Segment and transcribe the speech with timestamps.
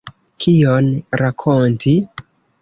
[0.45, 0.87] Kion
[1.23, 1.95] rakonti?